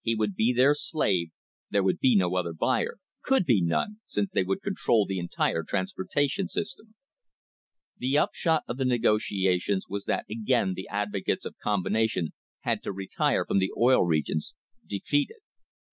He 0.00 0.14
would 0.14 0.36
be 0.36 0.52
P 0.52 0.52
their 0.56 0.74
slave, 0.74 1.32
there 1.68 1.82
would 1.82 1.98
be 1.98 2.14
no 2.14 2.36
other 2.36 2.52
buyer— 2.52 2.98
could 3.24 3.44
be 3.44 3.60
none, 3.60 3.96
since 4.06 4.30
they 4.30 4.44
would 4.44 4.62
control 4.62 5.06
the 5.06 5.18
entire 5.18 5.64
transportation 5.64 6.46
system. 6.46 6.94
The 7.98 8.16
upshot 8.16 8.62
of 8.68 8.76
the 8.76 8.84
negotiations 8.84 9.86
was 9.88 10.04
that 10.04 10.24
again 10.30 10.74
the 10.74 10.86
advocates 10.86 11.44
of 11.44 11.58
combination 11.58 12.32
had 12.60 12.80
to 12.84 12.92
retire 12.92 13.44
from 13.44 13.58
the 13.58 13.72
Oil 13.76 14.04
Regions 14.04 14.54
defeated. 14.86 15.40